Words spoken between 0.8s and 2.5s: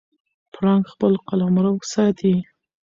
خپل قلمرو ساتي.